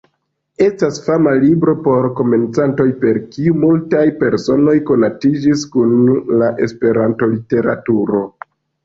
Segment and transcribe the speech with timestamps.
[0.67, 5.93] Estas fama libro por komencantoj per kiu multaj personoj konatiĝis kun
[6.41, 8.25] la Esperanto-literaturo.